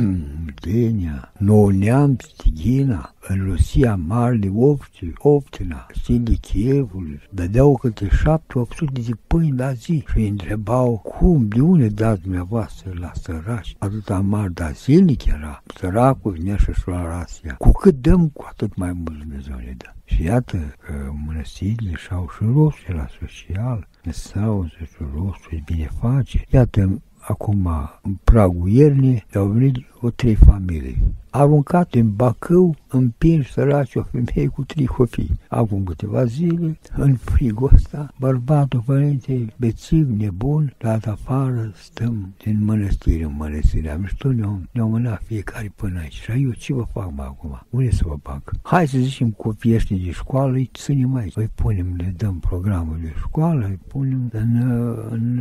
Denia, 0.64 1.32
Nou 1.38 1.68
Neamț, 1.68 2.24
Tighina, 2.24 3.14
în 3.28 3.44
Rusia 3.44 3.96
mare 4.06 4.36
de 4.36 4.50
Opti, 4.54 5.12
Optina, 5.18 5.86
Stilii 5.94 6.36
Chievului, 6.36 7.20
dădeau 7.30 7.76
câte 7.76 8.08
șapte, 8.08 8.58
800 8.58 9.00
de 9.00 9.12
pâini 9.26 9.56
la 9.56 9.72
zi 9.72 10.04
și 10.10 10.18
îi 10.18 10.28
întrebau 10.28 10.96
cum, 10.96 11.48
de 11.48 11.60
unde 11.60 11.88
dați 11.88 12.22
dumneavoastră 12.22 12.92
la 13.00 13.10
sărași 13.14 13.76
atâta 13.78 14.20
mare, 14.20 14.48
dar 14.48 14.74
zilnic 14.74 15.24
era. 15.24 15.62
Săracul 15.76 16.32
vinea 16.32 16.56
și 16.56 16.70
la 16.84 17.02
Rasia. 17.02 17.54
Cu 17.58 17.70
cât 17.72 17.94
dăm, 17.94 18.28
cu 18.28 18.44
atât 18.48 18.76
mai 18.76 18.92
mult 18.92 19.18
Dumnezeu 19.18 19.56
ne 19.56 19.74
dă. 19.76 19.92
Și 20.04 20.22
iată 20.22 20.56
că 20.56 21.12
mănăstirile 21.26 21.92
și-au 21.96 22.28
și 22.36 22.44
rostul 22.54 22.94
la 22.94 23.06
social, 23.20 23.88
sau 24.10 24.66
să 24.68 25.04
rostul 25.14 25.62
bine 25.64 25.88
face. 26.00 26.44
Iată, 26.50 27.02
acum, 27.18 27.68
în 28.02 28.16
pragul 28.24 28.68
iernii, 28.68 29.24
au 29.34 29.46
venit 29.46 29.76
o 30.00 30.10
trei 30.10 30.34
familii 30.34 31.02
aruncat 31.32 31.94
în 31.94 32.14
Bacău, 32.14 32.76
împinși 32.88 33.52
săraci 33.52 33.94
o 33.94 34.02
femeie 34.02 34.48
cu 34.48 34.64
trei 34.64 34.86
copii. 34.86 35.38
Acum 35.48 35.84
câteva 35.84 36.24
zile, 36.24 36.78
în 36.96 37.14
frigul 37.14 37.70
ăsta, 37.74 38.14
bărbatul 38.18 38.82
părinte 38.86 39.54
bețiv, 39.56 40.08
nebun, 40.08 40.74
dat 40.78 41.06
afară, 41.06 41.72
stăm 41.74 42.34
din 42.44 42.64
mănăstire 42.64 43.24
în 43.24 43.34
mănăstire. 43.36 43.90
Am 43.90 44.04
știut, 44.04 44.34
ne-au 44.34 44.60
ne 44.70 44.82
mânat 44.82 45.22
fiecare 45.24 45.72
până 45.76 46.00
aici. 46.00 46.20
Și 46.20 46.30
eu 46.30 46.50
ce 46.50 46.74
vă 46.74 46.84
fac 46.92 47.10
mă 47.16 47.22
acum? 47.22 47.60
Unde 47.70 47.90
să 47.90 48.02
vă 48.06 48.16
fac? 48.22 48.50
Hai 48.62 48.88
să 48.88 48.98
zicem 48.98 49.30
copiii 49.30 49.74
ăștia 49.74 49.96
de 50.04 50.10
școală, 50.10 50.52
îi 50.52 50.70
ținem 50.74 51.14
aici. 51.14 51.36
Îi 51.36 51.50
punem, 51.54 51.94
le 51.96 52.14
dăm 52.16 52.38
programul 52.38 52.98
de 53.02 53.12
școală, 53.18 53.66
îi 53.66 53.78
punem 53.88 54.28
în, 54.32 54.56
în 55.10 55.40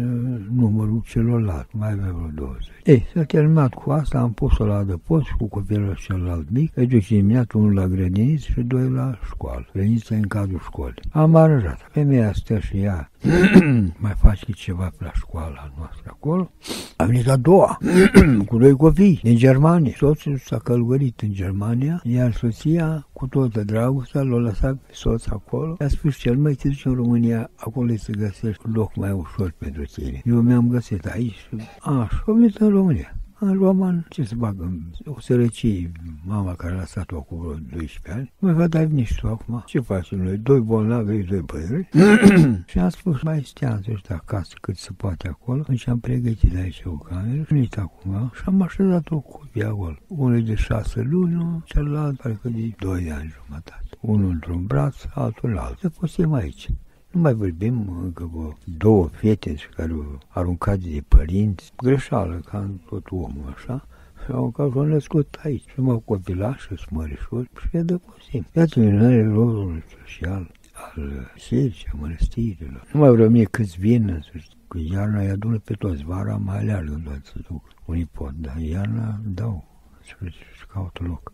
numărul 0.53 1.01
celorlalți. 1.05 1.75
Mai 1.75 1.91
avem 1.91 2.15
vreo 2.15 2.47
20. 2.47 2.67
Ei, 2.83 3.05
s-a 3.13 3.23
terminat 3.23 3.73
cu 3.73 3.91
asta, 3.91 4.19
am 4.19 4.33
pus-o 4.33 4.65
la 4.65 4.75
adăpost 4.75 5.29
cu 5.29 5.45
copiii 5.45 5.79
copilul 5.81 6.17
celălalt 6.17 6.49
mic, 6.49 6.71
îi 6.75 6.87
duce 6.87 7.15
dimineața 7.15 7.57
unul 7.57 7.73
la 7.73 7.87
grădiniță 7.87 8.47
și 8.51 8.61
doi 8.61 8.89
la 8.89 9.19
școală. 9.25 9.67
Grădinița 9.73 10.15
în 10.15 10.27
cadrul 10.27 10.59
școlii. 10.63 11.01
Am 11.11 11.35
aranjat. 11.35 11.87
Femeia 11.91 12.33
stă 12.33 12.59
și 12.59 12.77
ea 12.77 13.11
mai 14.03 14.13
face 14.21 14.51
ceva 14.51 14.91
pe 14.97 15.03
la 15.03 15.11
școala 15.13 15.71
noastră 15.77 16.03
acolo. 16.05 16.51
A 16.97 17.03
venit 17.03 17.27
a 17.27 17.35
doua, 17.35 17.77
cu 18.49 18.57
doi 18.57 18.75
copii 18.75 19.19
din 19.23 19.37
Germania. 19.37 19.93
Soțul 19.95 20.37
s-a 20.37 20.57
călugărit 20.57 21.19
în 21.19 21.33
Germania, 21.33 22.01
iar 22.03 22.33
soția, 22.33 23.07
cu 23.13 23.27
toată 23.27 23.63
dragostea, 23.63 24.21
l-a 24.21 24.37
lăsat 24.37 24.73
pe 24.75 24.91
soț 24.93 25.27
acolo. 25.27 25.75
A 25.79 25.87
spus 25.87 26.17
cel 26.17 26.37
mai 26.37 26.53
te 26.53 26.67
duci 26.67 26.85
în 26.85 26.93
România, 26.93 27.49
acolo 27.55 27.95
să 27.95 28.11
găsești 28.11 28.61
un 28.65 28.71
loc 28.73 28.95
mai 28.95 29.11
ușor 29.11 29.53
pentru 29.57 29.83
tine. 29.83 30.21
Eu 30.25 30.41
mi-am 30.41 30.69
găsit 30.69 31.05
aici 31.05 31.33
și 31.33 31.47
așa, 31.81 32.23
am 32.27 32.35
venit 32.35 32.55
în 32.55 32.69
România. 32.69 33.20
În 33.43 33.53
roman, 33.53 34.05
ce 34.09 34.23
să 34.23 34.35
bagă? 34.35 34.79
O 35.05 35.19
sărăcie, 35.19 35.91
mama 36.25 36.53
care 36.55 36.73
a 36.73 36.77
lăsat-o 36.77 37.21
cu 37.21 37.35
vreo 37.35 37.53
12 37.53 38.11
ani. 38.11 38.33
Mă 38.39 38.51
va 38.51 38.67
da 38.67 38.79
nici 38.81 39.15
tu 39.19 39.27
acum. 39.27 39.63
Ce 39.65 39.79
facem 39.79 40.21
noi? 40.21 40.37
Doi 40.37 40.59
bolnavi, 40.59 41.23
doi 41.23 41.41
băieți. 41.41 41.89
și 42.71 42.79
am 42.79 42.89
spus, 42.89 43.21
mai 43.21 43.43
steam 43.43 43.81
ăștia 43.93 44.15
acasă 44.15 44.53
cât 44.61 44.77
se 44.77 44.89
poate 44.97 45.27
acolo. 45.27 45.63
Deci 45.67 45.87
am 45.87 45.99
pregătit 45.99 46.55
aici 46.55 46.81
o 46.85 46.91
cameră. 46.91 47.45
Venit 47.49 47.77
acum 47.77 48.31
și 48.35 48.41
am 48.45 48.61
așezat-o 48.61 49.19
copie 49.19 49.63
acolo. 49.63 49.97
Unul 50.07 50.43
de 50.43 50.55
șase 50.55 51.01
luni, 51.01 51.61
celălalt 51.65 52.17
parcă 52.17 52.49
de 52.49 52.75
doi 52.79 53.11
ani 53.11 53.35
jumătate. 53.45 53.97
Unul 53.99 54.29
într-un 54.29 54.65
braț, 54.65 54.95
altul 55.13 55.49
în 55.49 55.57
altul. 55.57 55.77
Să 55.79 55.89
postim 55.89 56.33
aici. 56.33 56.69
Nu 57.11 57.21
mai 57.21 57.33
vorbim 57.33 57.99
încă 58.01 58.23
cu 58.23 58.57
două 58.77 59.07
fete 59.07 59.55
care 59.75 59.91
au 59.91 60.19
aruncat 60.27 60.79
de 60.79 61.03
părinți, 61.07 61.71
greșeală, 61.77 62.41
ca 62.45 62.57
în 62.57 62.77
tot 62.89 63.11
omul, 63.11 63.53
așa, 63.55 63.87
sau 64.27 64.49
că 64.49 64.69
s-au 64.73 64.83
născut 64.83 65.39
aici. 65.43 65.69
Și 65.69 65.79
mă 65.79 65.97
copilași, 65.97 66.65
sunt 66.65 66.89
mărișori 66.89 67.49
și 67.59 67.67
le 67.71 67.81
dă 67.81 67.97
posibil. 67.97 68.47
Iată 68.53 68.79
minunare 68.79 69.27
rolul 69.27 69.83
social 69.97 70.51
al 70.73 71.31
sercii, 71.37 71.87
a 71.93 71.97
mănăstirilor. 71.99 72.87
Nu 72.93 72.99
mai 72.99 73.11
vreau 73.11 73.29
mie 73.29 73.43
câți 73.43 73.79
vin, 73.79 74.25
că 74.67 74.77
iarna 74.91 75.21
îi 75.21 75.29
adună 75.29 75.59
pe 75.59 75.73
toți, 75.73 76.03
vara 76.03 76.35
mai 76.35 76.57
aleargă 76.57 77.01
doar 77.03 77.21
să 77.23 77.33
duc 77.47 77.63
unii 77.85 78.05
pot, 78.05 78.33
dar 78.35 78.57
iarna 78.57 79.19
dau 79.25 79.65
și 80.01 80.65
caută 80.73 81.03
loc. 81.03 81.31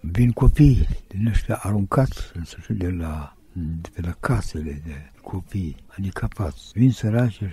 Vin 0.00 0.30
copii 0.30 0.86
din 1.08 1.26
ăștia 1.26 1.54
aruncați 1.62 2.32
în 2.34 2.44
sfârșit 2.44 2.76
de 2.76 2.90
la, 2.90 3.36
de 3.54 3.88
pe 3.94 4.00
la 4.00 4.16
casele 4.20 4.82
de 4.86 5.10
copii 5.22 5.76
handicapați. 5.86 6.70
Vin 6.74 6.90
săraci 6.90 7.32
și 7.32 7.44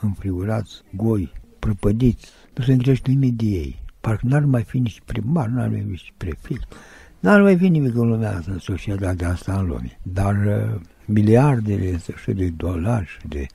înfrigurați, 0.00 0.82
goi, 0.96 1.32
prăpădiți. 1.58 2.26
Nu 2.54 2.64
se 2.64 2.72
îngrește 2.72 3.10
nimic 3.10 3.36
de 3.36 3.44
ei. 3.44 3.82
Parcă 4.00 4.26
n-ar 4.26 4.44
mai 4.44 4.62
fi 4.62 4.78
nici 4.78 5.00
primar, 5.04 5.48
n-ar 5.48 5.68
mai 5.68 5.80
fi 5.80 5.90
nici 5.90 6.12
prefect. 6.16 6.72
N-ar 7.20 7.42
mai 7.42 7.56
fi 7.56 7.68
nimic 7.68 7.94
în 7.94 8.08
lumea 8.08 8.36
asta, 8.36 8.52
în 8.52 8.58
societatea 8.58 9.28
asta 9.28 9.58
în 9.58 9.66
lume. 9.66 9.98
Dar 10.02 10.34
uh, 10.34 10.80
miliardele 11.04 12.00
de 12.26 12.48
dolari 12.48 13.06
și 13.06 13.28
de 13.28 13.46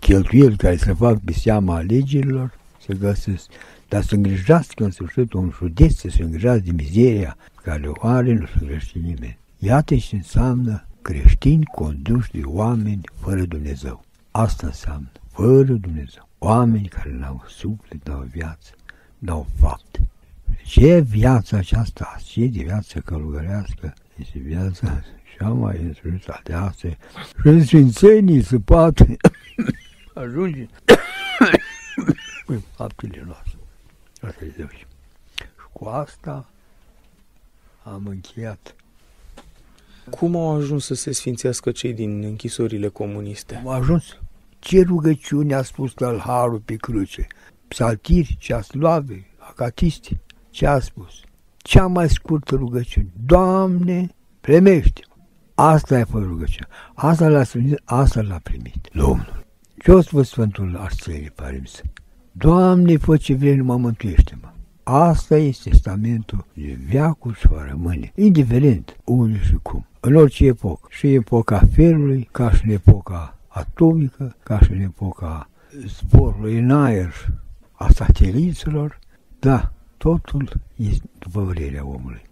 cheltuieli 0.00 0.56
care 0.56 0.76
se 0.76 0.92
fac 0.92 1.18
pe 1.18 1.32
seama 1.32 1.74
alegerilor 1.74 2.58
se 2.86 2.94
găsesc. 2.94 3.50
Dar 3.88 4.02
să 4.02 4.14
îngrijească 4.14 4.84
în 4.84 4.90
sfârșit 4.90 5.32
un 5.32 5.50
județ, 5.56 5.94
să 5.94 6.08
se 6.08 6.22
îngrijească 6.22 6.62
de 6.64 6.72
mizeria 6.72 7.36
care 7.62 7.88
o 7.88 8.06
are, 8.06 8.32
nu 8.32 8.46
se 8.46 8.52
îngrijește 8.60 8.98
nimeni. 8.98 9.38
Iată 9.58 9.96
ce 9.96 10.16
înseamnă 10.16 10.84
creștini 11.02 11.64
conduși 11.64 12.30
de 12.30 12.40
oameni 12.44 13.00
fără 13.20 13.44
Dumnezeu. 13.44 14.04
Asta 14.30 14.66
înseamnă 14.66 15.10
fără 15.32 15.72
Dumnezeu. 15.72 16.28
Oameni 16.38 16.88
care 16.88 17.12
n-au 17.12 17.44
suflet, 17.48 18.08
n-au 18.08 18.26
viață, 18.30 18.70
n-au 19.18 19.46
fapte. 19.60 20.08
Ce 20.64 21.00
viața 21.00 21.56
aceasta, 21.56 22.16
ce 22.24 22.46
de 22.46 22.62
viață 22.62 23.00
călugărească, 23.00 23.94
este 24.16 24.38
viața 24.38 25.02
cea 25.38 25.48
mai 25.48 25.78
însușită 25.82 26.40
de 26.44 26.52
asta 26.52 26.88
și 26.88 26.96
în 27.42 27.64
sfințenii 27.64 28.42
se 28.42 28.58
poate 28.58 29.16
ajunge 30.14 30.66
cu 32.46 32.64
faptele 32.76 33.22
noastre. 33.26 33.58
Asta 34.20 34.44
e 34.44 34.52
Deus. 34.56 34.70
Și 34.70 34.84
cu 35.72 35.84
asta 35.84 36.48
am 37.82 38.06
încheiat. 38.06 38.74
Cum 40.10 40.36
au 40.36 40.56
ajuns 40.56 40.84
să 40.84 40.94
se 40.94 41.12
sfințească 41.12 41.70
cei 41.70 41.92
din 41.92 42.22
închisorile 42.22 42.88
comuniste? 42.88 43.54
Am 43.54 43.68
ajuns. 43.68 44.04
Ce 44.58 44.82
rugăciune 44.82 45.54
a 45.54 45.62
spus 45.62 45.92
la 45.96 46.18
Harul 46.18 46.60
pe 46.64 46.74
cruce? 46.74 47.26
Psaltiri, 47.68 48.36
ceaslave, 48.38 49.26
acatisti. 49.38 50.16
Ce 50.50 50.66
a 50.66 50.80
spus? 50.80 51.20
Cea 51.56 51.86
mai 51.86 52.08
scurtă 52.08 52.54
rugăciune. 52.54 53.08
Doamne, 53.26 54.14
primește 54.40 55.00
Asta 55.54 55.98
e 55.98 56.04
fost 56.04 56.24
rugăciune. 56.24 56.68
Asta 56.94 57.28
l-a 57.28 57.42
primit, 57.42 57.80
asta 57.84 58.22
l-a 58.22 58.40
primit 58.42 58.88
Domnul. 58.92 59.46
Ce 59.78 59.90
a 59.90 60.00
spus 60.00 60.28
Sfântul 60.28 60.76
Arselie, 60.76 61.32
pare 61.34 61.62
să. 61.64 61.82
Doamne, 62.32 62.96
fă 62.96 63.16
ce 63.16 63.34
vrei, 63.34 63.56
nu 63.56 63.64
mă 63.64 63.76
mântuiește-mă. 63.76 64.48
Asta 64.92 65.36
este 65.36 65.70
testamentul 65.70 66.46
de 66.54 66.78
viacul 66.86 67.34
și 67.34 67.46
va 67.46 67.66
rămâne, 67.66 68.12
indiferent 68.14 68.96
unde 69.04 69.40
și 69.42 69.58
cum, 69.62 69.86
în 70.00 70.14
orice 70.14 70.46
epocă. 70.46 70.86
Și 70.90 71.14
epoca 71.14 71.68
felului, 71.74 72.28
ca 72.32 72.52
și 72.52 72.64
în 72.64 72.70
epoca 72.70 73.38
atomică, 73.48 74.36
ca 74.42 74.60
și 74.60 74.70
în 74.72 74.80
epoca 74.80 75.48
zborului 75.86 76.58
în 76.58 76.70
aer 76.70 77.14
a 77.72 77.88
sateliților, 77.88 78.98
da, 79.38 79.72
totul 79.96 80.60
este 80.76 81.08
după 81.18 81.40
vrerea 81.40 81.86
omului. 81.86 82.22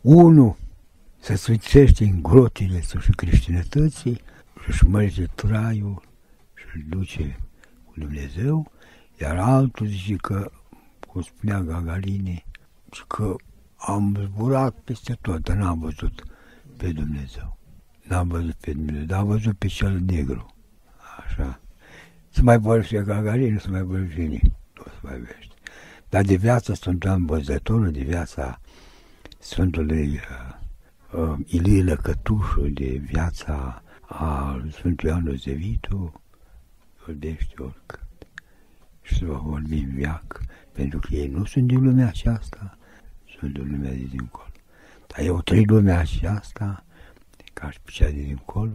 Unu 0.00 0.56
să 1.18 1.36
sfințește 1.36 2.04
în 2.04 2.22
grotile 2.22 2.80
și 2.80 3.10
creștinătății 3.10 4.20
și 4.62 4.68
își 4.68 4.86
merge 4.86 5.24
traiul 5.34 6.02
și 6.54 6.64
îl 6.74 6.82
duce 6.88 7.38
cu 7.84 7.92
Dumnezeu, 7.96 8.70
iar 9.20 9.38
altul 9.38 9.86
zice 9.86 10.16
că, 10.16 10.50
cum 11.08 11.22
spunea 11.22 11.60
Gagarini, 11.60 12.44
că 13.06 13.34
am 13.76 14.18
zburat 14.24 14.74
peste 14.84 15.18
tot, 15.20 15.42
dar 15.42 15.56
n-am 15.56 15.78
văzut 15.78 16.22
pe 16.76 16.92
Dumnezeu. 16.92 17.58
N-am 18.02 18.28
văzut 18.28 18.54
pe 18.54 18.72
Dumnezeu, 18.72 19.04
dar 19.04 19.18
am 19.18 19.26
văzut 19.26 19.58
pe 19.58 19.66
cel 19.66 20.00
negru. 20.06 20.54
Așa. 21.24 21.60
Să 22.28 22.40
mai 22.42 22.58
vorbește 22.58 23.02
Gagarin, 23.02 23.52
nu 23.52 23.58
se 23.58 23.68
mai 23.68 23.82
vorbește 23.82 24.20
nimeni. 24.20 24.56
Nu 24.76 24.82
se 24.84 24.98
mai 25.02 25.12
vorbește. 25.12 25.54
Dar 26.08 26.22
de 26.24 26.34
viața 26.34 26.74
Sfântului 26.74 27.16
Învățătorul, 27.16 27.90
de 27.90 28.02
viața 28.02 28.60
Sfântului 29.38 30.20
uh, 31.12 31.20
uh, 31.20 31.38
Ilie 31.46 31.82
Lăcătușu, 31.82 32.60
de 32.60 33.00
viața 33.04 33.82
a 34.00 34.60
Sfântului 34.70 35.12
Ioan 35.12 35.36
Zevitu, 35.36 36.22
vorbește 37.06 37.54
oricând. 37.58 38.06
Și 39.02 39.14
să 39.14 39.24
vă 39.24 39.40
vorbim 39.44 39.88
viac, 39.94 40.40
pentru 40.78 40.98
că 40.98 41.14
ei 41.14 41.28
nu 41.28 41.44
sunt 41.44 41.66
din 41.66 41.84
lumea 41.84 42.06
aceasta, 42.06 42.78
sunt 43.38 43.52
din 43.52 43.70
lumea 43.70 43.90
de 43.90 44.06
dincolo. 44.10 44.48
Dar 45.06 45.24
eu 45.24 45.42
trăi 45.42 45.64
lumea 45.64 45.98
aceasta, 45.98 46.84
ca 47.52 47.70
și 47.70 47.80
pe 47.80 47.90
cea 47.90 48.04
de 48.04 48.20
dincolo, 48.20 48.72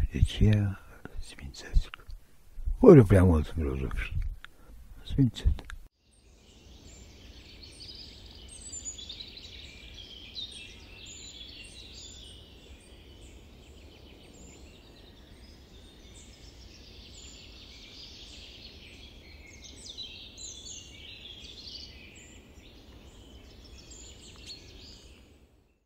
și 0.00 0.10
de 0.12 0.18
ce 0.18 0.76
sfințesc. 1.18 1.90
Ori 2.78 3.04
prea 3.04 3.24
mult 3.24 3.52
filozofii. 3.54 4.18
Sfințesc. 5.06 5.69